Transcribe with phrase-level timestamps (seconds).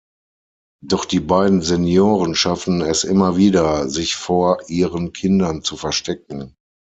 [0.83, 6.55] Doch die beiden Senioren schaffen es immer wieder, sich vor ihren Kindern zu verstecken.